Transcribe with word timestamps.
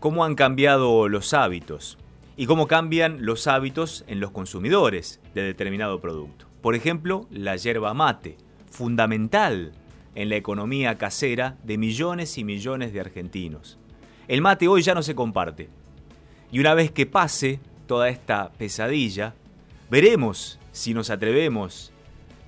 cómo 0.00 0.24
han 0.24 0.34
cambiado 0.34 1.08
los 1.08 1.34
hábitos 1.34 1.98
y 2.36 2.46
cómo 2.46 2.66
cambian 2.66 3.24
los 3.24 3.46
hábitos 3.46 4.04
en 4.06 4.20
los 4.20 4.30
consumidores 4.30 5.20
de 5.34 5.42
determinado 5.42 6.00
producto. 6.00 6.46
Por 6.62 6.74
ejemplo, 6.74 7.26
la 7.30 7.56
yerba 7.56 7.94
mate, 7.94 8.36
fundamental 8.70 9.72
en 10.14 10.28
la 10.28 10.36
economía 10.36 10.98
casera 10.98 11.56
de 11.64 11.78
millones 11.78 12.38
y 12.38 12.44
millones 12.44 12.92
de 12.92 13.00
argentinos. 13.00 13.78
El 14.28 14.40
mate 14.40 14.68
hoy 14.68 14.82
ya 14.82 14.94
no 14.94 15.02
se 15.02 15.14
comparte. 15.14 15.68
Y 16.50 16.60
una 16.60 16.74
vez 16.74 16.90
que 16.90 17.06
pase 17.06 17.60
toda 17.86 18.08
esta 18.08 18.50
pesadilla, 18.52 19.34
veremos 19.90 20.58
si 20.72 20.94
nos 20.94 21.10
atrevemos 21.10 21.92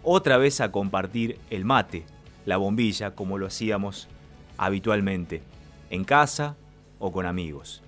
otra 0.03 0.37
vez 0.39 0.61
a 0.61 0.73
compartir 0.73 1.39
el 1.51 1.65
mate, 1.65 2.05
la 2.47 2.57
bombilla, 2.57 3.15
como 3.15 3.39
lo 3.39 3.47
hacíamos 3.47 4.09
habitualmente, 4.57 5.43
en 5.91 6.05
casa 6.05 6.57
o 7.01 7.11
con 7.11 7.27
amigos. 7.27 7.83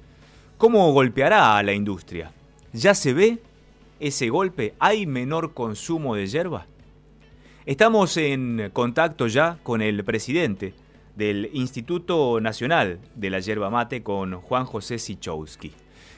¿Cómo 0.58 0.92
golpeará 0.92 1.56
a 1.56 1.62
la 1.62 1.73
industria? 1.73 2.32
¿Ya 2.73 2.95
se 2.95 3.14
ve 3.14 3.38
ese 4.00 4.28
golpe? 4.28 4.74
¿Hay 4.80 5.06
menor 5.06 5.54
consumo 5.54 6.16
de 6.16 6.27
hierba? 6.27 6.66
Estamos 7.64 8.16
en 8.16 8.70
contacto 8.73 9.28
ya 9.28 9.59
con 9.62 9.82
el 9.82 10.02
presidente 10.02 10.74
del 11.14 11.51
Instituto 11.52 12.40
Nacional 12.40 12.98
de 13.14 13.30
la 13.30 13.38
Yerba 13.38 13.70
Mate, 13.70 14.02
con 14.02 14.40
Juan 14.40 14.64
José 14.64 14.98
Sichowski. 14.98 15.73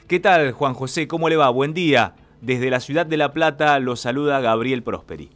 ¿Qué 0.07 0.19
tal, 0.19 0.53
Juan 0.53 0.73
José? 0.73 1.07
¿Cómo 1.07 1.29
le 1.29 1.35
va? 1.35 1.49
Buen 1.49 1.73
día. 1.73 2.13
Desde 2.41 2.69
la 2.69 2.79
ciudad 2.79 3.05
de 3.05 3.17
La 3.17 3.31
Plata 3.31 3.79
lo 3.79 3.95
saluda 3.95 4.39
Gabriel 4.39 4.83
Prosperi. 4.83 5.29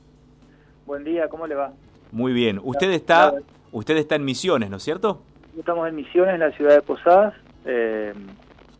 Buen 0.86 1.04
día, 1.04 1.28
¿cómo 1.28 1.46
le 1.46 1.56
va? 1.56 1.74
Muy 2.12 2.34
bien. 2.34 2.60
Usted 2.64 2.90
está, 2.92 3.34
usted 3.72 3.98
está 3.98 4.16
en 4.16 4.26
Misiones, 4.26 4.70
¿no 4.70 4.78
es 4.78 4.84
cierto? 4.84 5.22
Estamos 5.58 5.88
en 5.88 5.96
Misiones, 5.96 6.36
en 6.36 6.40
la 6.40 6.52
ciudad 6.52 6.76
de 6.76 6.82
Posadas. 6.82 7.34
Eh, 7.66 8.14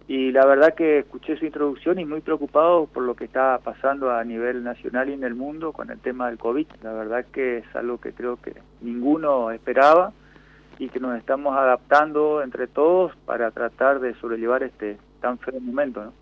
y 0.08 0.32
la 0.32 0.44
verdad 0.46 0.74
que 0.74 1.00
escuché 1.00 1.38
su 1.38 1.46
introducción 1.46 2.00
y 2.00 2.06
muy 2.06 2.22
preocupado 2.22 2.88
por 2.88 3.04
lo 3.04 3.16
que 3.16 3.26
está 3.26 3.60
pasando 3.60 4.12
a 4.12 4.24
nivel 4.24 4.64
nacional 4.64 5.08
y 5.10 5.14
en 5.14 5.24
el 5.24 5.36
mundo 5.36 5.72
con 5.72 5.92
el 5.92 6.00
tema 6.00 6.28
del 6.30 6.40
COVID. 6.40 6.66
La 6.82 6.94
verdad 6.94 7.26
que 7.32 7.60
es 7.60 7.76
algo 7.76 8.00
que 8.00 8.14
creo 8.14 8.38
que 8.38 8.56
ninguno 8.82 9.52
esperaba 9.52 10.12
y 10.80 10.90
que 10.90 11.00
nos 11.00 11.16
estamos 11.16 11.56
adaptando 11.56 12.42
entre 12.42 12.66
todos 12.66 13.16
para 13.26 13.52
tratar 13.52 14.00
de 14.00 14.16
sobrellevar 14.16 14.64
este 14.64 14.98
tan 15.22 15.38
feo 15.38 15.60
momento. 15.60 16.04
¿no? 16.06 16.14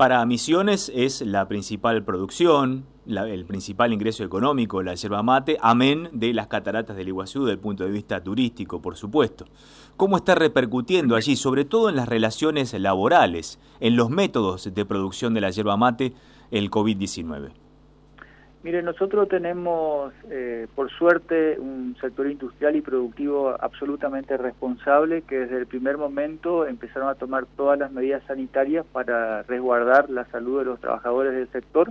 Para 0.00 0.24
Misiones 0.24 0.90
es 0.94 1.20
la 1.20 1.46
principal 1.46 2.02
producción, 2.02 2.86
el 3.06 3.44
principal 3.44 3.92
ingreso 3.92 4.24
económico, 4.24 4.82
la 4.82 4.94
yerba 4.94 5.22
mate, 5.22 5.58
amén 5.60 6.08
de 6.14 6.32
las 6.32 6.46
cataratas 6.46 6.96
del 6.96 7.08
Iguazú 7.08 7.40
desde 7.40 7.52
el 7.52 7.58
punto 7.58 7.84
de 7.84 7.90
vista 7.90 8.24
turístico, 8.24 8.80
por 8.80 8.96
supuesto. 8.96 9.44
¿Cómo 9.98 10.16
está 10.16 10.34
repercutiendo 10.34 11.16
allí, 11.16 11.36
sobre 11.36 11.66
todo 11.66 11.90
en 11.90 11.96
las 11.96 12.08
relaciones 12.08 12.72
laborales, 12.72 13.58
en 13.78 13.94
los 13.94 14.08
métodos 14.08 14.72
de 14.72 14.86
producción 14.86 15.34
de 15.34 15.42
la 15.42 15.50
yerba 15.50 15.76
mate, 15.76 16.14
el 16.50 16.70
COVID-19? 16.70 17.50
Mire, 18.62 18.82
nosotros 18.82 19.26
tenemos, 19.28 20.12
eh, 20.28 20.66
por 20.74 20.90
suerte, 20.90 21.58
un 21.58 21.96
sector 21.98 22.30
industrial 22.30 22.76
y 22.76 22.82
productivo 22.82 23.56
absolutamente 23.58 24.36
responsable 24.36 25.22
que 25.22 25.38
desde 25.38 25.56
el 25.56 25.66
primer 25.66 25.96
momento 25.96 26.66
empezaron 26.66 27.08
a 27.08 27.14
tomar 27.14 27.46
todas 27.56 27.78
las 27.78 27.90
medidas 27.90 28.22
sanitarias 28.26 28.84
para 28.92 29.44
resguardar 29.44 30.10
la 30.10 30.26
salud 30.26 30.58
de 30.58 30.66
los 30.66 30.80
trabajadores 30.80 31.32
del 31.32 31.48
sector 31.48 31.90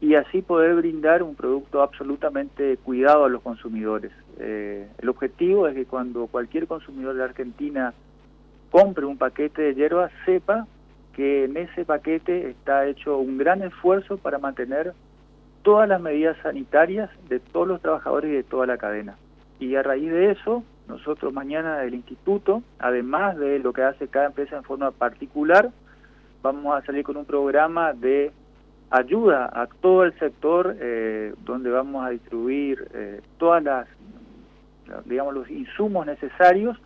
y 0.00 0.14
así 0.14 0.40
poder 0.40 0.76
brindar 0.76 1.22
un 1.22 1.34
producto 1.34 1.82
absolutamente 1.82 2.78
cuidado 2.78 3.26
a 3.26 3.28
los 3.28 3.42
consumidores. 3.42 4.12
Eh, 4.38 4.88
el 4.98 5.08
objetivo 5.10 5.68
es 5.68 5.74
que 5.74 5.84
cuando 5.84 6.26
cualquier 6.26 6.66
consumidor 6.66 7.16
de 7.16 7.24
Argentina 7.24 7.92
compre 8.70 9.04
un 9.04 9.18
paquete 9.18 9.60
de 9.60 9.74
hierba, 9.74 10.10
sepa 10.24 10.66
que 11.14 11.44
en 11.44 11.58
ese 11.58 11.84
paquete 11.84 12.48
está 12.48 12.86
hecho 12.86 13.18
un 13.18 13.36
gran 13.36 13.62
esfuerzo 13.62 14.16
para 14.16 14.38
mantener 14.38 14.94
todas 15.66 15.88
las 15.88 16.00
medidas 16.00 16.36
sanitarias 16.44 17.10
de 17.28 17.40
todos 17.40 17.66
los 17.66 17.82
trabajadores 17.82 18.30
y 18.30 18.34
de 18.34 18.44
toda 18.44 18.66
la 18.66 18.78
cadena. 18.78 19.16
Y 19.58 19.74
a 19.74 19.82
raíz 19.82 20.08
de 20.08 20.30
eso, 20.30 20.62
nosotros 20.86 21.32
mañana 21.32 21.78
del 21.78 21.94
instituto, 21.94 22.62
además 22.78 23.36
de 23.36 23.58
lo 23.58 23.72
que 23.72 23.82
hace 23.82 24.06
cada 24.06 24.26
empresa 24.26 24.58
en 24.58 24.62
forma 24.62 24.92
particular, 24.92 25.70
vamos 26.40 26.76
a 26.76 26.86
salir 26.86 27.02
con 27.02 27.16
un 27.16 27.24
programa 27.24 27.94
de 27.94 28.30
ayuda 28.90 29.50
a 29.52 29.66
todo 29.66 30.04
el 30.04 30.16
sector 30.20 30.76
eh, 30.78 31.34
donde 31.44 31.68
vamos 31.70 32.06
a 32.06 32.10
distribuir 32.10 32.86
eh, 32.94 33.20
todas 33.36 33.60
las, 33.64 33.88
digamos, 35.04 35.34
los 35.34 35.50
insumos 35.50 36.06
necesarios, 36.06 36.78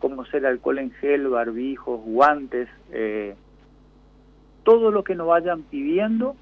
como 0.00 0.24
ser 0.24 0.44
alcohol 0.44 0.80
en 0.80 0.90
gel, 0.90 1.28
barbijos, 1.28 2.00
guantes, 2.00 2.68
eh, 2.90 3.36
todo 4.64 4.90
lo 4.90 5.04
que 5.04 5.14
nos 5.14 5.28
vayan 5.28 5.62
pidiendo 5.62 6.34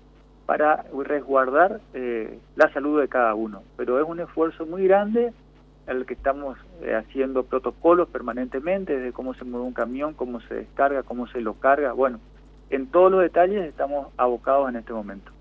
para 0.47 0.85
resguardar 1.05 1.81
eh, 1.95 2.39
la 2.57 2.73
salud 2.73 3.01
de 3.01 3.09
cada 3.09 3.35
uno. 3.35 3.63
Pero 3.77 4.01
es 4.01 4.09
un 4.09 4.21
esfuerzo 4.21 4.67
muy 4.67 4.85
grande 4.85 5.33
el 5.87 6.07
que 6.07 6.15
estamos 6.15 6.59
eh, 6.83 6.95
haciendo 6.95 7.45
protocolos 7.45 8.09
permanentemente, 8.09 8.97
desde 8.97 9.13
cómo 9.13 9.35
se 9.35 9.45
mueve 9.45 9.67
un 9.67 9.73
camión, 9.73 10.15
cómo 10.15 10.41
se 10.43 10.55
descarga, 10.55 11.03
cómo 11.03 11.27
se 11.27 11.41
lo 11.41 11.55
carga. 11.55 11.93
Bueno, 11.93 12.21
en 12.71 12.87
todos 12.87 13.11
los 13.11 13.23
detalles 13.23 13.65
estamos 13.65 14.09
abocados 14.17 14.69
en 14.69 14.77
este 14.77 14.93
momento. 14.93 15.33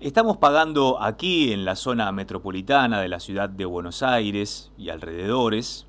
Estamos 0.00 0.38
pagando 0.38 1.00
aquí 1.00 1.52
en 1.52 1.64
la 1.64 1.76
zona 1.76 2.10
metropolitana 2.12 3.00
de 3.00 3.08
la 3.08 3.20
ciudad 3.20 3.48
de 3.48 3.64
Buenos 3.64 4.02
Aires 4.02 4.72
y 4.76 4.90
alrededores 4.90 5.86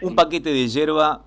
un 0.00 0.14
paquete 0.14 0.50
de 0.50 0.68
hierba 0.68 1.22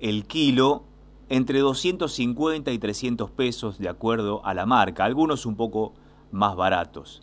el 0.00 0.26
kilo 0.26 0.84
entre 1.28 1.60
250 1.60 2.70
y 2.70 2.78
300 2.78 3.30
pesos 3.30 3.78
de 3.78 3.88
acuerdo 3.88 4.44
a 4.44 4.54
la 4.54 4.66
marca, 4.66 5.04
algunos 5.04 5.46
un 5.46 5.56
poco 5.56 5.94
más 6.30 6.56
baratos. 6.56 7.22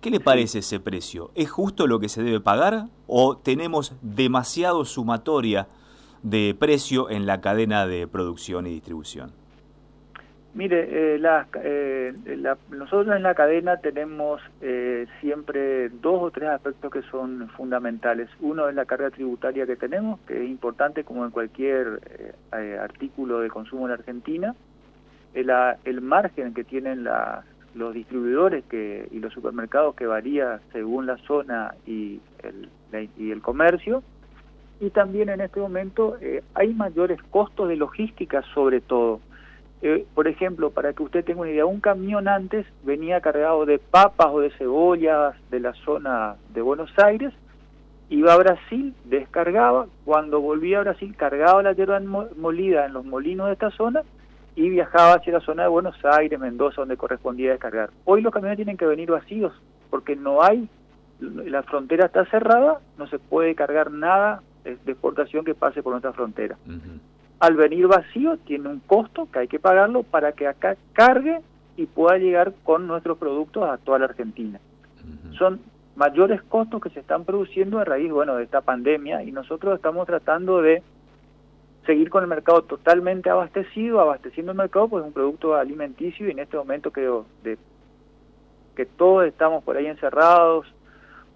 ¿Qué 0.00 0.10
le 0.10 0.20
parece 0.20 0.60
ese 0.60 0.78
precio? 0.78 1.30
¿Es 1.34 1.50
justo 1.50 1.86
lo 1.86 1.98
que 1.98 2.08
se 2.08 2.22
debe 2.22 2.40
pagar 2.40 2.88
o 3.06 3.36
tenemos 3.36 3.92
demasiado 4.02 4.84
sumatoria 4.84 5.68
de 6.22 6.54
precio 6.58 7.10
en 7.10 7.26
la 7.26 7.40
cadena 7.40 7.86
de 7.86 8.06
producción 8.06 8.66
y 8.66 8.70
distribución? 8.70 9.32
Mire, 10.56 11.16
eh, 11.16 11.20
eh, 11.62 12.14
nosotros 12.70 13.14
en 13.14 13.22
la 13.22 13.34
cadena 13.34 13.76
tenemos 13.76 14.40
eh, 14.62 15.06
siempre 15.20 15.90
dos 15.90 16.22
o 16.22 16.30
tres 16.30 16.48
aspectos 16.48 16.90
que 16.90 17.02
son 17.10 17.50
fundamentales. 17.50 18.30
Uno 18.40 18.66
es 18.66 18.74
la 18.74 18.86
carga 18.86 19.10
tributaria 19.10 19.66
que 19.66 19.76
tenemos, 19.76 20.18
que 20.20 20.42
es 20.42 20.48
importante 20.48 21.04
como 21.04 21.26
en 21.26 21.30
cualquier 21.30 22.00
artículo 22.80 23.40
de 23.40 23.50
consumo 23.50 23.84
en 23.84 23.92
Argentina. 23.92 24.54
El, 25.34 25.52
el 25.84 26.00
margen 26.00 26.54
que 26.54 26.64
tienen 26.64 27.06
los 27.74 27.92
distribuidores 27.92 28.64
que, 28.64 29.08
y 29.10 29.18
los 29.18 29.34
supermercados 29.34 29.94
que 29.94 30.06
varía 30.06 30.60
según 30.72 31.04
la 31.04 31.18
zona 31.18 31.74
y 31.86 32.22
el, 32.42 33.10
y 33.18 33.30
el 33.30 33.42
comercio. 33.42 34.02
Y 34.80 34.88
también 34.88 35.28
en 35.28 35.42
este 35.42 35.60
momento 35.60 36.16
hay 36.54 36.72
mayores 36.72 37.22
costos 37.24 37.68
de 37.68 37.76
logística 37.76 38.40
sobre 38.54 38.80
todo 38.80 39.20
eh, 39.82 40.06
por 40.14 40.26
ejemplo, 40.26 40.70
para 40.70 40.92
que 40.92 41.02
usted 41.02 41.24
tenga 41.24 41.42
una 41.42 41.50
idea, 41.50 41.66
un 41.66 41.80
camión 41.80 42.28
antes 42.28 42.66
venía 42.82 43.20
cargado 43.20 43.66
de 43.66 43.78
papas 43.78 44.28
o 44.32 44.40
de 44.40 44.50
cebollas 44.50 45.34
de 45.50 45.60
la 45.60 45.74
zona 45.74 46.36
de 46.54 46.62
Buenos 46.62 46.90
Aires, 46.98 47.32
iba 48.08 48.32
a 48.32 48.38
Brasil, 48.38 48.94
descargaba, 49.04 49.86
cuando 50.04 50.40
volvía 50.40 50.78
a 50.78 50.82
Brasil 50.82 51.14
cargaba 51.16 51.62
la 51.62 51.72
hierba 51.72 52.00
molida 52.00 52.86
en 52.86 52.94
los 52.94 53.04
molinos 53.04 53.48
de 53.48 53.52
esta 53.52 53.70
zona 53.70 54.02
y 54.54 54.70
viajaba 54.70 55.14
hacia 55.14 55.34
la 55.34 55.40
zona 55.40 55.64
de 55.64 55.68
Buenos 55.68 55.96
Aires, 56.04 56.40
Mendoza, 56.40 56.80
donde 56.80 56.96
correspondía 56.96 57.50
descargar. 57.50 57.90
Hoy 58.06 58.22
los 58.22 58.32
camiones 58.32 58.56
tienen 58.56 58.78
que 58.78 58.86
venir 58.86 59.10
vacíos 59.10 59.52
porque 59.90 60.16
no 60.16 60.42
hay, 60.42 60.68
la 61.20 61.62
frontera 61.64 62.06
está 62.06 62.24
cerrada, 62.26 62.80
no 62.96 63.06
se 63.08 63.18
puede 63.18 63.54
cargar 63.54 63.90
nada 63.90 64.42
de 64.64 64.92
exportación 64.92 65.44
que 65.44 65.54
pase 65.54 65.82
por 65.82 65.92
nuestra 65.92 66.12
frontera 66.12 66.56
al 67.38 67.54
venir 67.54 67.86
vacío 67.86 68.38
tiene 68.38 68.68
un 68.68 68.80
costo 68.80 69.28
que 69.30 69.40
hay 69.40 69.48
que 69.48 69.58
pagarlo 69.58 70.02
para 70.02 70.32
que 70.32 70.46
acá 70.46 70.76
cargue 70.92 71.40
y 71.76 71.86
pueda 71.86 72.18
llegar 72.18 72.54
con 72.64 72.86
nuestros 72.86 73.18
productos 73.18 73.64
a 73.64 73.76
toda 73.78 73.98
la 73.98 74.06
Argentina. 74.06 74.58
Son 75.38 75.60
mayores 75.94 76.42
costos 76.42 76.80
que 76.82 76.90
se 76.90 77.00
están 77.00 77.24
produciendo 77.24 77.78
a 77.78 77.84
raíz 77.84 78.10
bueno 78.10 78.36
de 78.36 78.44
esta 78.44 78.60
pandemia 78.60 79.22
y 79.22 79.32
nosotros 79.32 79.76
estamos 79.76 80.06
tratando 80.06 80.62
de 80.62 80.82
seguir 81.84 82.10
con 82.10 82.22
el 82.22 82.28
mercado 82.28 82.62
totalmente 82.62 83.30
abastecido, 83.30 84.00
abasteciendo 84.00 84.52
el 84.52 84.58
mercado 84.58 84.88
pues 84.88 85.04
un 85.04 85.12
producto 85.12 85.54
alimenticio 85.54 86.26
y 86.26 86.32
en 86.32 86.40
este 86.40 86.56
momento 86.56 86.90
creo 86.90 87.26
de 87.44 87.58
que 88.74 88.86
todos 88.86 89.26
estamos 89.26 89.62
por 89.62 89.76
ahí 89.76 89.86
encerrados 89.86 90.66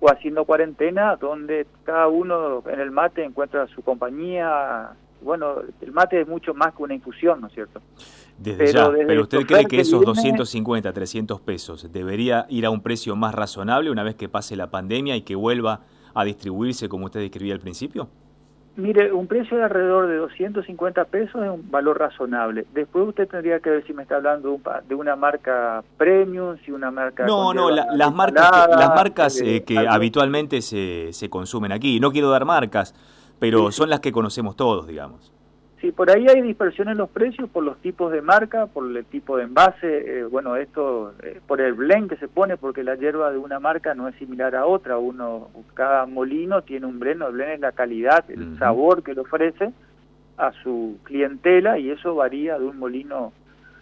o 0.00 0.11
haciendo 0.11 0.44
cuarentena 0.44 1.17
donde 1.17 1.67
cada 1.85 2.08
uno 2.08 2.62
en 2.69 2.81
el 2.81 2.91
mate 2.91 3.25
encuentra 3.25 3.67
su 3.69 3.82
compañía, 3.82 4.91
bueno, 5.22 5.56
el 5.81 5.93
mate 5.93 6.20
es 6.20 6.28
mucho 6.28 6.55
más 6.55 6.75
que 6.75 6.82
una 6.82 6.94
infusión, 6.94 7.40
¿no 7.40 7.46
es 7.49 7.52
cierto? 7.52 7.81
Desde 8.38 8.72
ya, 8.72 8.90
pero 9.06 9.22
usted 9.22 9.46
cree 9.46 9.67
que 9.67 9.81
esos 9.81 10.02
250, 10.05 10.93
300 10.93 11.40
pesos 11.40 11.93
debería 11.93 12.46
ir 12.49 12.64
a 12.64 12.70
un 12.70 12.81
precio 12.81 13.14
más 13.17 13.34
razonable 13.34 13.90
una 13.90 14.02
vez 14.02 14.14
que 14.14 14.28
pase 14.28 14.56
la 14.56 14.70
pandemia 14.70 15.14
y 15.17 15.22
que 15.22 15.34
vuelva 15.34 15.82
a 16.14 16.25
distribuirse 16.25 16.88
como 16.88 17.06
usted 17.06 17.20
describía 17.20 17.55
al 17.55 17.61
principio? 17.61 18.08
Mire, 18.76 19.12
un 19.12 19.26
precio 19.26 19.56
de 19.56 19.64
alrededor 19.64 20.06
de 20.06 20.17
250 20.17 21.05
pesos 21.06 21.43
es 21.43 21.50
un 21.50 21.70
valor 21.70 21.99
razonable. 21.99 22.67
Después 22.72 23.08
usted 23.08 23.28
tendría 23.28 23.61
que 23.61 23.69
ver 23.69 23.87
si 23.87 23.93
me 23.93 24.02
está 24.02 24.17
hablando 24.17 24.58
de 24.88 24.94
una 24.94 25.17
marca 25.17 25.82
premium, 25.99 26.56
si 26.64 26.70
una 26.70 26.90
marca... 26.90 27.26
No, 27.26 27.52
no, 27.52 27.69
las, 27.69 28.14
marcas 28.14 28.50
que, 28.50 28.76
las 28.76 28.88
marcas 28.88 29.40
eh, 29.43 29.64
que 29.64 29.76
habitualmente 29.76 30.62
se, 30.62 31.12
se 31.12 31.28
consumen 31.28 31.72
aquí. 31.72 32.00
No 32.00 32.12
quiero 32.12 32.31
dar 32.31 32.44
marcas, 32.44 32.94
pero 33.41 33.73
son 33.73 33.91
las 33.91 33.99
que 34.01 34.13
conocemos 34.13 34.55
todos, 34.55 34.87
digamos. 34.87 35.33
Sí, 35.81 35.93
por 35.93 36.11
ahí 36.11 36.27
hay 36.29 36.43
dispersión 36.43 36.91
en 36.91 36.99
los 36.99 37.09
precios 37.09 37.49
por 37.49 37.65
los 37.65 37.79
tipos 37.79 38.13
de 38.13 38.21
marca, 38.21 38.67
por 38.67 38.85
el 38.95 39.03
tipo 39.07 39.39
de 39.39 39.45
envase, 39.45 40.19
eh, 40.21 40.25
bueno, 40.25 40.57
esto 40.57 41.15
eh, 41.23 41.41
por 41.47 41.63
el 41.63 41.73
blend 41.73 42.11
que 42.11 42.17
se 42.17 42.29
pone, 42.29 42.59
porque 42.59 42.85
la 42.85 42.97
hierba 42.97 43.33
de 43.33 43.39
una 43.39 43.59
marca 43.61 43.95
no 43.95 44.07
es 44.07 44.15
similar 44.17 44.55
a 44.55 44.67
otra, 44.67 44.99
uno 44.99 45.49
cada 45.73 46.05
molino 46.05 46.61
tiene 46.63 46.85
un 46.85 46.99
blend, 46.99 47.23
el 47.23 47.33
blend 47.33 47.53
es 47.53 47.61
la 47.61 47.73
calidad, 47.73 48.31
el 48.31 48.59
sabor 48.59 49.03
que 49.03 49.15
le 49.15 49.23
ofrece 49.23 49.73
a 50.37 50.53
su 50.63 50.99
clientela 51.05 51.79
y 51.79 51.91
eso 51.91 52.15
varía 52.15 52.59
de 52.59 52.67
un 52.67 52.79
molino 52.79 53.33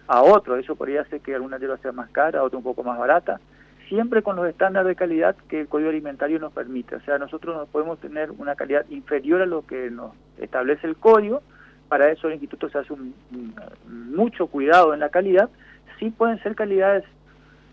a 0.07 0.23
otro, 0.23 0.57
eso 0.57 0.77
podría 0.77 1.01
hacer 1.01 1.21
que 1.21 1.35
alguna 1.35 1.59
hierba 1.59 1.79
sea 1.79 1.91
más 1.91 2.11
cara, 2.11 2.45
otra 2.45 2.59
un 2.59 2.65
poco 2.65 2.85
más 2.85 2.97
barata, 2.97 3.41
siempre 3.89 4.23
con 4.23 4.37
los 4.37 4.47
estándares 4.47 4.89
de 4.89 4.97
calidad 4.97 5.37
que 5.49 5.61
el 5.63 5.69
Código 5.69 5.91
Alimentario 5.91 6.39
nos 6.39 6.53
permite, 6.53 6.97
o 6.97 7.01
sea, 7.01 7.19
nosotros 7.19 7.57
no 7.57 7.67
podemos 7.67 7.99
tener 7.99 8.31
una 8.31 8.55
calidad 8.55 8.87
inferior 8.91 9.43
a 9.43 9.47
lo 9.47 9.67
que 9.67 9.91
nos 9.91 10.13
establece 10.39 10.87
el 10.87 10.97
código, 10.97 11.43
para 11.89 12.11
eso 12.11 12.29
el 12.29 12.35
instituto 12.35 12.69
se 12.69 12.79
hace 12.79 12.93
un, 12.93 13.15
mucho 13.87 14.47
cuidado 14.47 14.95
en 14.95 15.01
la 15.01 15.09
calidad, 15.09 15.49
sí 15.99 16.11
pueden 16.11 16.43
ser 16.43 16.55
calidades 16.55 17.05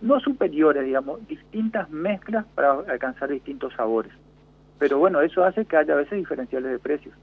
no 0.01 0.19
superiores, 0.19 0.85
digamos, 0.85 1.25
distintas 1.27 1.89
mezclas 1.89 2.45
para 2.53 2.73
alcanzar 2.87 3.29
distintos 3.29 3.73
sabores. 3.73 4.11
Pero 4.77 4.99
bueno, 4.99 5.21
eso 5.21 5.43
hace 5.43 5.65
que 5.65 5.77
haya 5.77 5.93
a 5.93 5.97
veces 5.97 6.17
diferenciales 6.17 6.71
de 6.71 6.79
precios. 6.79 7.15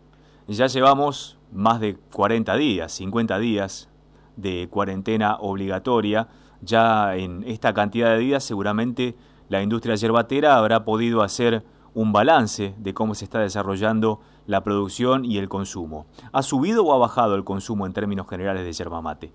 Ya 0.48 0.66
llevamos 0.66 1.38
más 1.52 1.80
de 1.80 1.96
40 2.12 2.56
días, 2.56 2.92
50 2.92 3.38
días 3.38 3.88
de 4.36 4.68
cuarentena 4.70 5.36
obligatoria. 5.36 6.28
Ya 6.62 7.17
en 7.17 7.43
esta 7.44 7.75
cantidad 7.75 8.11
de 8.11 8.19
días 8.19 8.44
seguramente 8.44 9.17
la 9.49 9.62
industria 9.62 9.97
yerbatera 9.97 10.56
habrá 10.56 10.85
podido 10.85 11.23
hacer 11.23 11.64
un 11.94 12.12
balance 12.12 12.75
de 12.79 12.94
cómo 12.94 13.14
se 13.14 13.25
está 13.25 13.41
desarrollando 13.41 14.20
la 14.47 14.62
producción 14.62 15.25
y 15.25 15.38
el 15.38 15.49
consumo. 15.49 16.06
¿Ha 16.32 16.43
subido 16.43 16.85
o 16.85 16.94
ha 16.94 16.99
bajado 16.99 17.35
el 17.35 17.44
consumo 17.44 17.85
en 17.85 17.93
términos 17.93 18.29
generales 18.29 18.64
de 18.64 18.73
yerba 18.73 19.03
mate? 19.03 19.32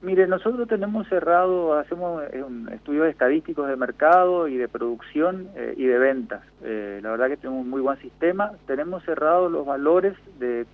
Mire, 0.00 0.28
nosotros 0.28 0.68
tenemos 0.68 1.08
cerrado, 1.08 1.74
hacemos 1.76 2.22
eh, 2.32 2.44
estudios 2.72 3.08
estadísticos 3.08 3.68
de 3.68 3.74
mercado 3.74 4.46
y 4.46 4.56
de 4.56 4.68
producción 4.68 5.48
eh, 5.56 5.74
y 5.76 5.86
de 5.86 5.98
ventas. 5.98 6.42
Eh, 6.62 7.00
la 7.02 7.10
verdad 7.10 7.26
que 7.26 7.36
tenemos 7.36 7.62
un 7.62 7.70
muy 7.70 7.80
buen 7.80 7.98
sistema. 7.98 8.52
Tenemos 8.66 9.02
cerrados 9.04 9.50
los 9.50 9.66
valores 9.66 10.14
de, 10.38 10.66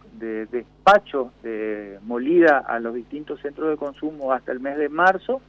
despacho 0.51 1.33
de 1.43 1.99
molida 2.03 2.59
a 2.59 2.79
los 2.81 2.95
distintos 2.95 3.41
centros 3.41 3.71
de 3.71 3.77
consumo 3.79 4.33
hasta 4.33 4.53
el 4.53 4.61
mes 4.61 4.77
de 4.77 4.91
marzo 4.91 5.41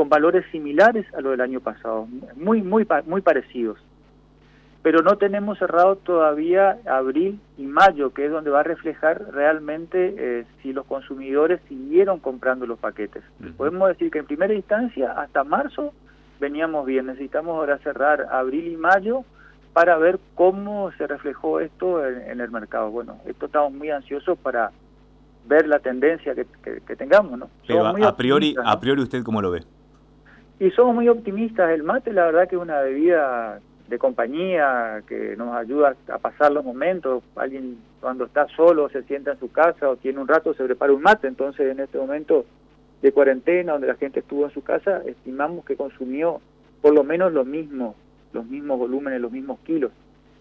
con 0.00 0.08
valores 0.08 0.46
similares 0.50 1.04
a 1.12 1.20
los 1.20 1.32
del 1.32 1.42
año 1.42 1.60
pasado, 1.60 2.08
muy, 2.34 2.62
muy, 2.62 2.86
muy 3.04 3.20
parecidos 3.20 3.76
pero 4.82 5.02
no 5.02 5.16
tenemos 5.16 5.58
cerrado 5.58 5.96
todavía 5.96 6.78
abril 6.86 7.38
y 7.58 7.64
mayo, 7.64 8.14
que 8.14 8.24
es 8.24 8.32
donde 8.32 8.48
va 8.48 8.60
a 8.60 8.62
reflejar 8.62 9.22
realmente 9.30 10.14
eh, 10.16 10.46
si 10.62 10.72
los 10.72 10.86
consumidores 10.86 11.60
siguieron 11.68 12.18
comprando 12.18 12.66
los 12.66 12.78
paquetes. 12.78 13.22
Podemos 13.58 13.88
decir 13.88 14.10
que 14.10 14.20
en 14.20 14.24
primera 14.24 14.54
instancia, 14.54 15.12
hasta 15.12 15.44
marzo, 15.44 15.92
veníamos 16.40 16.86
bien. 16.86 17.04
Necesitamos 17.04 17.58
ahora 17.58 17.76
cerrar 17.80 18.26
abril 18.30 18.68
y 18.68 18.76
mayo 18.78 19.24
para 19.74 19.98
ver 19.98 20.18
cómo 20.34 20.90
se 20.92 21.06
reflejó 21.06 21.60
esto 21.60 22.02
en, 22.06 22.40
el 22.40 22.50
mercado. 22.50 22.90
Bueno, 22.90 23.18
esto 23.26 23.46
estamos 23.46 23.74
muy 23.74 23.90
ansiosos 23.90 24.38
para 24.38 24.70
ver 25.46 25.68
la 25.68 25.80
tendencia 25.80 26.34
que, 26.34 26.96
tengamos, 26.96 27.38
¿no? 27.38 27.50
Pero 27.66 27.86
a, 27.86 28.16
priori, 28.16 28.56
a 28.64 28.80
priori, 28.80 29.02
¿usted 29.02 29.22
cómo 29.22 29.42
lo 29.42 29.50
ve? 29.50 29.60
Y 30.60 30.70
somos 30.72 30.94
muy 30.94 31.08
optimistas. 31.08 31.70
El 31.70 31.82
mate, 31.82 32.12
la 32.12 32.26
verdad 32.26 32.46
que 32.46 32.56
es 32.56 32.62
una 32.62 32.80
bebida 32.82 33.60
de 33.88 33.98
compañía 33.98 35.02
que 35.08 35.34
nos 35.34 35.56
ayuda 35.56 35.96
a 36.12 36.18
pasar 36.18 36.52
los 36.52 36.64
momentos. 36.64 37.24
Alguien 37.34 37.78
cuando 37.98 38.26
está 38.26 38.46
solo 38.48 38.90
se 38.90 39.02
sienta 39.04 39.32
en 39.32 39.40
su 39.40 39.50
casa 39.50 39.88
o 39.88 39.96
tiene 39.96 40.20
un 40.20 40.28
rato 40.28 40.52
se 40.52 40.64
prepara 40.64 40.92
un 40.92 41.00
mate. 41.00 41.28
Entonces 41.28 41.72
en 41.72 41.80
este 41.80 41.96
momento 41.96 42.44
de 43.00 43.10
cuarentena 43.10 43.72
donde 43.72 43.86
la 43.86 43.94
gente 43.94 44.20
estuvo 44.20 44.44
en 44.44 44.50
su 44.50 44.62
casa 44.62 45.00
estimamos 45.06 45.64
que 45.64 45.76
consumió 45.76 46.42
por 46.82 46.94
lo 46.94 47.04
menos 47.04 47.32
lo 47.32 47.46
mismo, 47.46 47.94
los 48.34 48.44
mismos 48.44 48.78
volúmenes, 48.78 49.18
los 49.18 49.32
mismos 49.32 49.60
kilos. 49.60 49.92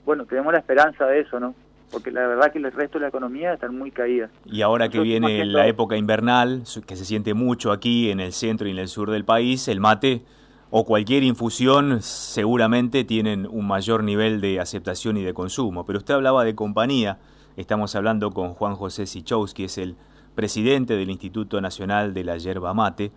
Bueno, 0.05 0.25
tenemos 0.25 0.51
la 0.51 0.59
esperanza 0.59 1.05
de 1.05 1.21
eso, 1.21 1.39
¿no? 1.39 1.55
Porque 1.91 2.11
la 2.11 2.27
verdad 2.27 2.51
que 2.51 2.59
el 2.59 2.71
resto 2.71 2.99
de 2.99 3.03
la 3.03 3.09
economía 3.09 3.53
están 3.53 3.77
muy 3.77 3.91
caídas. 3.91 4.29
Y 4.45 4.61
ahora 4.61 4.89
que 4.89 4.99
viene 4.99 5.43
la 5.45 5.67
época 5.67 5.97
invernal, 5.97 6.63
que 6.85 6.95
se 6.95 7.05
siente 7.05 7.33
mucho 7.33 7.71
aquí 7.71 8.11
en 8.11 8.19
el 8.19 8.31
centro 8.31 8.67
y 8.67 8.71
en 8.71 8.79
el 8.79 8.87
sur 8.87 9.09
del 9.09 9.25
país, 9.25 9.67
el 9.67 9.79
mate 9.79 10.23
o 10.71 10.85
cualquier 10.85 11.23
infusión 11.23 12.01
seguramente 12.01 13.03
tienen 13.03 13.47
un 13.49 13.67
mayor 13.67 14.03
nivel 14.03 14.39
de 14.39 14.59
aceptación 14.59 15.17
y 15.17 15.23
de 15.23 15.33
consumo. 15.33 15.85
Pero 15.85 15.99
usted 15.99 16.13
hablaba 16.13 16.43
de 16.43 16.53
compañía, 16.53 17.17
estamos 17.57 17.95
hablando 17.95 18.31
con 18.31 18.53
Juan 18.53 18.75
José 18.75 19.07
Sichowski, 19.07 19.63
es 19.63 19.77
el 19.79 19.95
presidente 20.35 20.95
del 20.95 21.09
Instituto 21.09 21.59
Nacional 21.59 22.13
de 22.13 22.23
la 22.23 22.37
Yerba 22.37 22.73
Mate, 22.73 23.11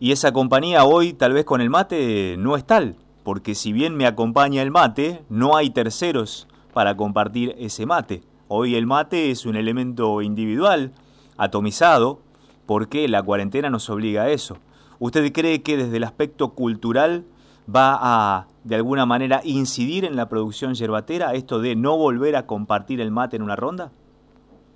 y 0.00 0.12
esa 0.12 0.32
compañía 0.32 0.84
hoy 0.84 1.12
tal 1.12 1.32
vez 1.32 1.44
con 1.44 1.60
el 1.60 1.70
mate 1.70 2.36
no 2.38 2.56
es 2.56 2.64
tal, 2.64 2.96
porque 3.24 3.54
si 3.54 3.72
bien 3.72 3.96
me 3.96 4.06
acompaña 4.06 4.62
el 4.62 4.70
mate, 4.70 5.22
no 5.28 5.56
hay 5.56 5.70
terceros 5.70 6.48
para 6.78 6.96
compartir 6.96 7.56
ese 7.58 7.86
mate. 7.86 8.22
Hoy 8.46 8.76
el 8.76 8.86
mate 8.86 9.32
es 9.32 9.46
un 9.46 9.56
elemento 9.56 10.22
individual, 10.22 10.92
atomizado, 11.36 12.20
porque 12.66 13.08
la 13.08 13.20
cuarentena 13.20 13.68
nos 13.68 13.90
obliga 13.90 14.22
a 14.22 14.30
eso. 14.30 14.58
¿Usted 15.00 15.32
cree 15.32 15.64
que 15.64 15.76
desde 15.76 15.96
el 15.96 16.04
aspecto 16.04 16.50
cultural 16.50 17.24
va 17.68 17.98
a, 18.00 18.46
de 18.62 18.76
alguna 18.76 19.06
manera, 19.06 19.40
incidir 19.42 20.04
en 20.04 20.14
la 20.14 20.28
producción 20.28 20.74
yerbatera, 20.74 21.34
esto 21.34 21.58
de 21.58 21.74
no 21.74 21.96
volver 21.96 22.36
a 22.36 22.46
compartir 22.46 23.00
el 23.00 23.10
mate 23.10 23.34
en 23.34 23.42
una 23.42 23.56
ronda? 23.56 23.90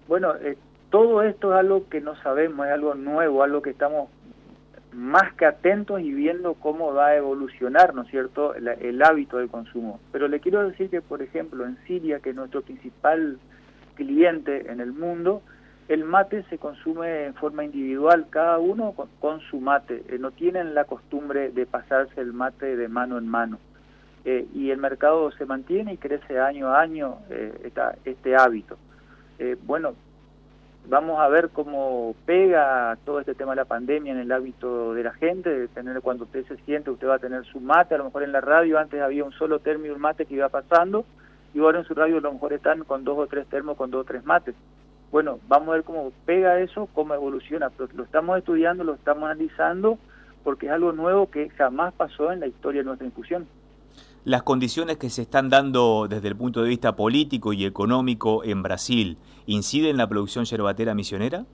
Bueno, 0.09 0.35
eh, 0.43 0.59
todo 0.91 1.23
esto 1.23 1.53
es 1.53 1.61
algo 1.61 1.89
que 1.89 2.01
no 2.01 2.17
sabemos, 2.17 2.67
es 2.67 2.73
algo 2.73 2.97
nuevo, 2.97 3.45
algo 3.45 3.63
que 3.63 3.71
estamos 3.71 4.09
más 4.93 5.33
que 5.35 5.47
atentos 5.47 6.01
y 6.01 6.13
viendo 6.13 6.55
cómo 6.55 6.93
va 6.93 7.09
a 7.09 7.17
evolucionar, 7.17 7.95
¿no 7.95 8.03
es 8.03 8.11
cierto?, 8.11 8.55
el, 8.55 9.03
hábito 9.03 9.39
de 9.39 9.49
consumo. 9.49 10.01
Pero 10.13 10.29
le 10.29 10.41
quiero 10.41 10.69
decir 10.69 10.91
que, 10.91 11.01
por 11.01 11.23
ejemplo, 11.23 11.65
en 11.65 11.79
Siria, 11.87 12.21
que 12.21 12.31
es 12.31 12.37
nuestro 12.37 12.63
principal 12.63 13.39
cliente 13.95 14.71
en 14.71 14.81
el 14.81 14.93
mundo, 14.93 15.43
el 15.89 16.05
mate 16.05 16.45
se 16.45 16.59
consume 16.59 17.27
en 17.27 17.35
forma 17.35 17.65
individual, 17.65 18.27
cada 18.31 18.59
uno 18.59 18.95
con, 19.21 19.41
su 19.41 19.61
mate. 19.61 20.03
Eh, 20.09 20.19
no 20.19 20.31
tienen 20.31 20.75
la 20.75 20.85
costumbre 20.85 21.51
de 21.51 21.67
pasarse 21.67 22.21
el 22.21 22.33
mate 22.33 22.77
de 22.77 22.89
mano 22.89 23.19
en 23.19 23.29
mano. 23.29 23.59
Eh, 24.25 24.47
y 24.55 24.71
el 24.71 24.79
mercado 24.79 25.33
se 25.33 25.47
mantiene 25.47 25.95
y 25.95 25.97
crece 25.97 26.39
año 26.39 26.69
a 26.69 26.81
año 26.81 27.19
eh, 27.31 27.73
este 28.05 28.37
hábito. 28.37 28.79
bueno, 29.67 29.95
vamos 30.89 31.21
a 31.21 31.29
ver 31.29 31.51
cómo 31.51 32.15
pega 32.27 32.97
todo 33.05 33.21
este 33.21 33.35
tema 33.35 33.53
de 33.53 33.57
la 33.57 33.65
pandemia 33.65 34.13
en 34.13 34.19
el 34.19 34.33
hábito 34.33 34.95
de 34.95 35.05
la 35.05 35.13
gente, 35.13 35.51
de 35.51 35.69
tener 35.69 36.01
cuando 36.01 36.25
usted 36.25 36.45
se 36.47 36.57
siente, 36.65 36.91
usted 36.91 37.09
va 37.09 37.17
a 37.17 37.21
tener 37.21 37.45
su 37.45 37.61
mate, 37.61 37.95
a 37.95 37.99
lo 37.99 38.05
mejor 38.05 38.23
en 38.23 38.33
la 38.33 38.41
radio 38.41 38.79
antes 38.79 39.01
había 39.01 39.25
un 39.25 39.33
solo 39.33 39.61
termo 39.61 39.87
y 39.87 39.91
un 39.91 40.01
mate 40.01 40.27
que 40.27 40.35
iba 40.35 40.49
pasando, 40.49 41.05
y 41.55 41.61
ahora 41.61 41.81
en 41.81 41.85
su 41.85 41.95
radio 41.95 42.19
a 42.19 42.21
lo 42.21 42.33
mejor 42.33 42.53
están 42.53 42.85
con 42.85 43.05
dos 43.05 43.19
o 43.19 43.27
tres 43.27 43.47
termos, 43.47 43.77
con 43.77 43.91
dos 43.91 44.03
o 44.03 44.05
tres 44.05 44.25
mates 44.25 44.55
bueno, 45.13 45.41
vamos 45.47 45.69
a 45.69 45.73
ver 45.73 45.85
cómo 45.85 46.11
pega 46.25 46.59
eso, 46.61 46.89
cómo 46.95 47.13
evoluciona, 47.13 47.71
lo 47.95 48.03
estamos 48.03 48.39
estudiando, 48.39 48.83
lo 48.83 48.95
estamos 48.95 49.25
analizando, 49.25 49.99
porque 50.43 50.67
es 50.67 50.73
algo 50.73 50.93
nuevo 50.93 51.31
que 51.31 51.51
jamás 51.51 51.93
pasó 51.93 52.33
en 52.33 52.41
la 52.41 52.47
historia 52.47 52.81
de 52.81 52.87
nuestra 52.87 53.07
infusión. 53.07 53.47
Las 54.25 54.45
condiciones 54.45 54.99
que 54.99 55.11
se 55.11 55.23
están 55.23 55.51
dando 55.51 56.07
desde 56.09 56.29
el 56.29 56.37
punto 56.37 56.63
de 56.63 56.69
vista 56.69 56.95
político 56.95 57.53
y 57.53 57.65
económico 57.65 58.45
en 58.45 58.63
Brasil, 58.63 59.19
¿inciden 59.47 59.91
en 59.91 59.97
la 59.97 60.09
producción 60.09 60.45
yerbatera 60.45 60.95
misionera? 60.95 61.45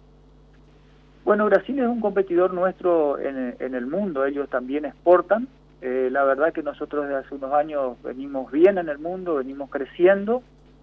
Bueno, 1.25 1.47
Brasil 1.47 1.79
es 1.79 1.87
un 1.87 2.03
competidor 2.03 2.53
nuestro 2.53 3.19
en, 3.19 3.75
el 3.75 3.87
mundo, 3.87 4.27
ellos 4.27 4.51
también 4.51 4.85
exportan. 4.85 5.49
Eh, 5.81 6.11
la 6.13 6.25
verdad 6.25 6.53
que 6.53 6.63
nosotros 6.63 7.05
desde 7.07 7.21
hace 7.21 7.35
unos 7.37 7.55
años 7.55 7.97
venimos 8.03 8.53
bien 8.53 8.77
en 8.77 8.91
el 8.91 8.99
mundo, 8.99 9.37
venimos 9.37 9.71
creciendo. 9.71 10.43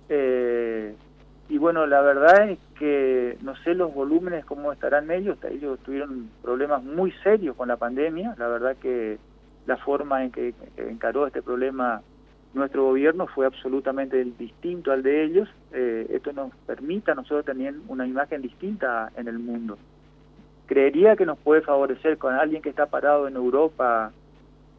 Eh, 0.10 0.96
y 1.50 1.58
bueno, 1.60 1.86
la 1.86 2.02
verdad 2.02 2.50
es 2.50 2.60
que 2.80 3.38
no 3.44 3.56
sé 3.58 3.76
los 3.76 3.94
volúmenes 3.94 4.44
cómo 4.46 4.72
estarán 4.72 5.12
ellos, 5.12 5.38
ellos 5.52 5.78
tuvieron 5.86 6.30
problemas 6.42 6.84
muy 6.84 7.12
serios 7.24 7.56
con 7.56 7.68
la 7.68 7.78
pandemia, 7.78 8.34
la 8.40 8.48
verdad 8.48 8.76
que 8.78 9.20
la 9.66 9.78
forma 9.78 10.24
en 10.24 10.32
que 10.32 10.54
encaró 10.78 11.28
este 11.28 11.42
problema 11.42 12.02
nuestro 12.56 12.86
gobierno 12.86 13.28
fue 13.28 13.46
absolutamente 13.46 14.24
distinto 14.40 14.92
al 14.92 15.04
de 15.04 15.26
ellos, 15.26 15.50
eh, 15.74 16.08
esto 16.10 16.32
nos 16.32 16.56
permite 16.66 17.12
a 17.12 17.16
nosotros 17.16 17.46
tener 17.46 17.76
una 17.90 18.08
imagen 18.08 18.42
distinta 18.42 19.12
en 19.18 19.28
el 19.28 19.40
mundo. 19.40 19.78
Creería 20.66 21.16
que 21.18 21.26
nos 21.26 21.38
puede 21.38 21.62
favorecer 21.62 22.18
con 22.18 22.34
alguien 22.34 22.62
que 22.62 22.70
está 22.70 22.86
parado 22.86 23.28
en 23.28 23.36
Europa 23.36 24.14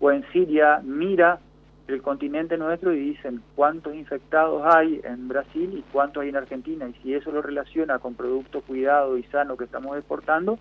o 0.00 0.10
en 0.10 0.24
Siria, 0.32 0.80
mira 0.82 1.38
el 1.86 2.02
continente 2.02 2.56
nuestro 2.56 2.92
y 2.92 2.98
dicen 2.98 3.42
cuántos 3.54 3.94
infectados 3.94 4.62
hay 4.64 5.00
en 5.04 5.28
Brasil 5.28 5.74
y 5.78 5.84
cuántos 5.92 6.22
hay 6.22 6.30
en 6.30 6.36
Argentina. 6.36 6.88
Y 6.88 6.94
si 7.02 7.14
eso 7.14 7.30
lo 7.30 7.42
relaciona 7.42 7.98
con 7.98 8.14
producto 8.14 8.62
cuidado 8.62 9.18
y 9.18 9.22
sano 9.24 9.56
que 9.56 9.64
estamos 9.64 9.96
exportando, 9.96 10.58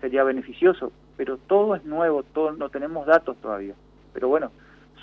sería 0.00 0.24
beneficioso. 0.24 0.90
Pero 1.16 1.38
todo 1.38 1.74
es 1.74 1.84
nuevo, 1.84 2.22
todo, 2.22 2.52
no 2.52 2.68
tenemos 2.68 3.06
datos 3.06 3.36
todavía. 3.38 3.74
Pero 4.12 4.28
bueno, 4.28 4.50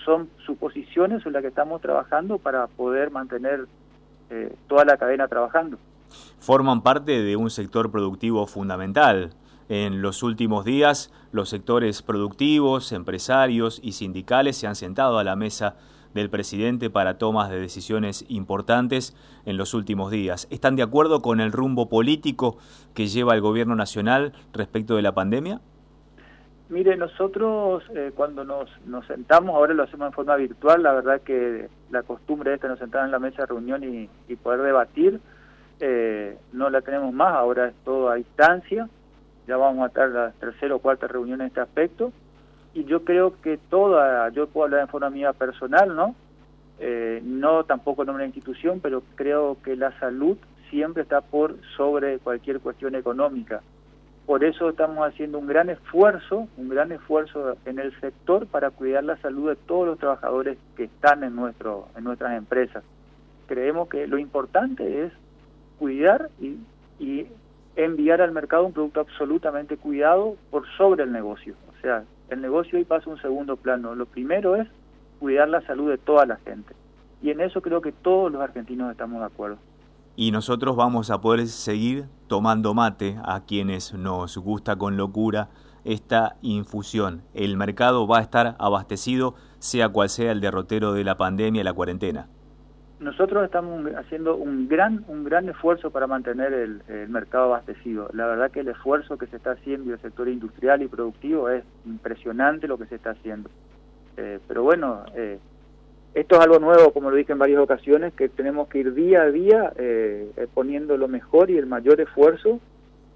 son 0.05 0.29
suposiciones 0.45 1.23
sobre 1.23 1.33
las 1.33 1.41
que 1.41 1.47
estamos 1.49 1.81
trabajando 1.81 2.37
para 2.37 2.67
poder 2.67 3.11
mantener 3.11 3.67
eh, 4.29 4.55
toda 4.67 4.85
la 4.85 4.97
cadena 4.97 5.27
trabajando. 5.27 5.77
Forman 6.39 6.81
parte 6.81 7.21
de 7.21 7.35
un 7.35 7.49
sector 7.49 7.91
productivo 7.91 8.45
fundamental. 8.47 9.33
En 9.69 10.01
los 10.01 10.23
últimos 10.23 10.65
días, 10.65 11.11
los 11.31 11.49
sectores 11.49 12.01
productivos, 12.01 12.91
empresarios 12.91 13.79
y 13.81 13.93
sindicales 13.93 14.57
se 14.57 14.67
han 14.67 14.75
sentado 14.75 15.17
a 15.17 15.23
la 15.23 15.35
mesa 15.35 15.75
del 16.13 16.29
presidente 16.29 16.89
para 16.89 17.17
tomas 17.17 17.49
de 17.49 17.59
decisiones 17.59 18.25
importantes 18.27 19.15
en 19.45 19.57
los 19.57 19.73
últimos 19.73 20.11
días. 20.11 20.47
¿Están 20.51 20.75
de 20.75 20.83
acuerdo 20.83 21.21
con 21.21 21.39
el 21.39 21.51
rumbo 21.51 21.89
político 21.89 22.57
que 22.93 23.07
lleva 23.07 23.33
el 23.33 23.41
gobierno 23.41 23.75
nacional 23.75 24.33
respecto 24.51 24.95
de 24.95 25.01
la 25.01 25.13
pandemia? 25.13 25.61
Mire, 26.73 26.97
nosotros 26.97 27.83
eh, 27.93 28.11
cuando 28.15 28.43
nos, 28.43 28.67
nos 28.87 29.05
sentamos, 29.05 29.55
ahora 29.55 29.75
lo 29.75 29.83
hacemos 29.83 30.07
en 30.07 30.13
forma 30.13 30.35
virtual, 30.37 30.81
la 30.81 30.93
verdad 30.93 31.21
que 31.21 31.69
la 31.91 32.01
costumbre 32.01 32.55
es 32.55 32.59
que 32.59 32.67
nos 32.67 32.79
sentamos 32.79 33.05
en 33.05 33.11
la 33.11 33.19
mesa 33.19 33.43
de 33.43 33.45
reunión 33.45 33.83
y, 33.83 34.35
poder 34.37 34.63
debatir, 34.63 35.19
eh, 35.79 36.35
no 36.51 36.71
la 36.71 36.81
tenemos 36.81 37.13
más, 37.13 37.31
ahora 37.35 37.67
es 37.67 37.75
todo 37.85 38.09
a 38.09 38.15
distancia, 38.15 38.89
ya 39.47 39.55
vamos 39.55 39.83
a 39.83 39.87
estar 39.89 40.09
la 40.09 40.31
tercera 40.31 40.73
o 40.73 40.79
cuarta 40.79 41.05
reunión 41.05 41.41
en 41.41 41.47
este 41.47 41.61
aspecto, 41.61 42.11
y 42.73 42.85
yo 42.85 43.03
creo 43.03 43.39
que 43.39 43.59
toda, 43.69 44.29
yo 44.29 44.47
puedo 44.47 44.65
hablar 44.65 44.81
en 44.81 44.87
forma 44.87 45.11
mía 45.11 45.31
personal, 45.31 45.95
¿no? 45.95 46.15
Eh, 46.79 47.21
no 47.23 47.65
tampoco 47.65 48.01
en 48.01 48.09
una 48.09 48.25
institución, 48.25 48.79
pero 48.81 49.03
creo 49.13 49.57
que 49.63 49.75
la 49.75 49.91
salud 49.99 50.39
siempre 50.71 51.03
está 51.03 51.21
por 51.21 51.55
sobre 51.77 52.17
cualquier 52.17 52.61
cuestión 52.61 52.95
económica. 52.95 53.61
Por 54.25 54.45
eso 54.45 54.69
estamos 54.69 55.05
haciendo 55.05 55.37
un 55.37 55.47
gran 55.47 55.69
esfuerzo, 55.69 56.47
un 56.55 56.69
gran 56.69 56.93
esfuerzo 56.93 57.57
en 57.65 57.77
el 57.79 57.97
sector 57.99 58.47
para 58.47 58.69
cuidar 58.69 59.03
la 59.03 59.17
salud 59.17 59.49
de 59.49 59.57
todos 59.57 59.85
los 59.85 59.99
trabajadores 59.99 60.57
que 60.77 60.85
están 60.85 61.23
en, 61.25 61.35
nuestro, 61.35 61.89
en 61.97 62.05
nuestras 62.05 62.37
empresas. 62.37 62.85
Creemos 63.47 63.89
que 63.89 64.07
lo 64.07 64.17
importante 64.17 65.05
es 65.05 65.11
cuidar 65.77 66.29
y, 66.39 66.57
y 66.99 67.27
enviar 67.75 68.21
al 68.21 68.31
mercado 68.31 68.65
un 68.65 68.71
producto 68.71 69.01
absolutamente 69.01 69.75
cuidado 69.75 70.37
por 70.51 70.65
sobre 70.77 71.03
el 71.03 71.11
negocio. 71.11 71.55
O 71.77 71.81
sea, 71.81 72.05
el 72.29 72.41
negocio 72.41 72.79
hoy 72.79 72.85
pasa 72.85 73.09
un 73.09 73.21
segundo 73.21 73.57
plano. 73.57 73.93
Lo 73.93 74.05
primero 74.05 74.55
es 74.55 74.69
cuidar 75.19 75.49
la 75.49 75.61
salud 75.61 75.89
de 75.89 75.97
toda 75.97 76.25
la 76.25 76.37
gente. 76.37 76.73
Y 77.21 77.31
en 77.31 77.41
eso 77.41 77.61
creo 77.61 77.81
que 77.81 77.91
todos 77.91 78.31
los 78.31 78.41
argentinos 78.41 78.89
estamos 78.89 79.19
de 79.19 79.25
acuerdo 79.25 79.57
y 80.15 80.31
nosotros 80.31 80.75
vamos 80.75 81.09
a 81.09 81.21
poder 81.21 81.47
seguir 81.47 82.05
tomando 82.27 82.73
mate 82.73 83.17
a 83.23 83.45
quienes 83.45 83.93
nos 83.93 84.37
gusta 84.37 84.75
con 84.75 84.97
locura 84.97 85.49
esta 85.85 86.37
infusión. 86.41 87.23
El 87.33 87.57
mercado 87.57 88.07
va 88.07 88.19
a 88.19 88.21
estar 88.21 88.55
abastecido 88.59 89.35
sea 89.59 89.89
cual 89.89 90.09
sea 90.09 90.31
el 90.31 90.41
derrotero 90.41 90.93
de 90.93 91.03
la 91.03 91.15
pandemia 91.15 91.63
la 91.63 91.73
cuarentena. 91.73 92.27
Nosotros 92.99 93.43
estamos 93.43 93.85
haciendo 93.97 94.35
un 94.35 94.69
gran 94.69 95.03
un 95.07 95.25
gran 95.25 95.49
esfuerzo 95.49 95.91
para 95.91 96.07
mantener 96.07 96.53
el, 96.53 97.09
mercado 97.09 97.45
abastecido. 97.45 98.09
La 98.13 98.25
verdad 98.27 98.51
que 98.51 98.61
el 98.61 98.69
esfuerzo 98.69 99.17
que 99.17 99.27
se 99.27 99.37
está 99.37 99.51
haciendo 99.51 99.87
en 99.87 99.93
el 99.93 100.01
sector 100.01 100.29
industrial 100.29 100.81
y 100.81 100.87
productivo 100.87 101.49
es 101.49 101.65
impresionante 101.85 102.67
lo 102.67 102.77
que 102.77 102.85
se 102.85 102.95
está 102.95 103.11
haciendo. 103.11 103.49
Eh, 104.15 104.39
pero 104.47 104.63
bueno, 104.63 105.03
eh, 105.15 105.39
esto 106.13 106.35
es 106.35 106.41
algo 106.41 106.59
nuevo, 106.59 106.93
como 106.93 107.09
lo 107.09 107.15
dije 107.15 107.31
en 107.31 107.39
varias 107.39 107.59
ocasiones, 107.59 108.13
que 108.13 108.29
tenemos 108.29 108.67
que 108.67 108.79
ir 108.79 108.93
día 108.93 109.23
a 109.23 109.31
día 109.31 109.73
eh, 109.77 110.29
eh, 110.37 110.47
poniendo 110.53 110.95
lo 110.95 111.07
mejor 111.07 111.49
y 111.49 111.57
el 111.57 111.65
mayor 111.65 111.99
esfuerzo 112.01 112.59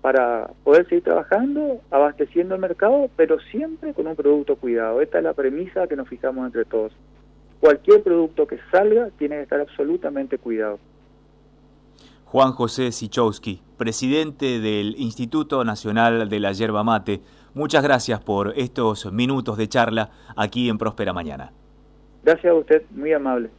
para 0.02 0.50
poder 0.64 0.88
seguir 0.88 1.04
trabajando, 1.04 1.82
abasteciendo 1.92 2.56
el 2.56 2.62
mercado, 2.62 3.10
pero 3.16 3.40
siempre 3.52 3.94
con 3.94 4.08
un 4.08 4.16
producto 4.16 4.56
cuidado. 4.56 5.02
Esta 5.02 5.20
es 5.20 5.24
la 5.24 5.34
premisa 5.34 5.88
que 5.88 5.96
nos 5.96 6.08
fijamos 6.08 6.46
entre 6.46 6.66
todos. 6.66 6.92
Cualquier 7.60 8.02
producto 8.02 8.48
que 8.48 8.60
salga 8.72 9.10
tiene 9.18 9.36
que 9.36 9.42
estar 9.44 9.60
absolutamente 9.60 10.38
cuidado. 10.38 10.80
Juan 12.26 12.52
José 12.52 12.92
Sichowski, 12.92 13.62
presidente 13.78 14.60
del 14.60 14.96
Instituto 14.98 15.64
Nacional 15.64 16.30
de 16.30 16.40
la 16.40 16.52
Yerba 16.52 16.84
Mate, 16.84 17.22
muchas 17.54 17.84
gracias 17.84 18.24
por 18.24 18.54
estos 18.58 19.12
minutos 19.12 19.58
de 19.58 19.68
charla 19.68 20.10
aquí 20.36 20.68
en 20.68 20.78
Próspera 20.78 21.14
Mañana. 21.14 21.54
Gracias 22.28 22.52
a 22.52 22.56
usted, 22.56 22.82
muy 22.92 23.14
amable. 23.14 23.50